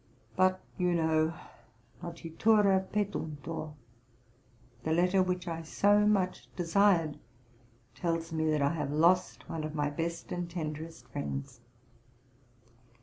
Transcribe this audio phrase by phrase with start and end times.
[0.35, 1.35] But, you know,
[2.01, 3.75] nocitura petuntur,
[4.81, 7.19] the letter which I so much desired,
[7.93, 11.61] tells me that I have lost one of my best and tenderest friends.